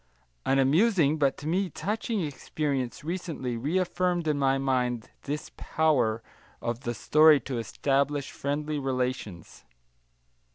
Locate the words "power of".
5.57-6.79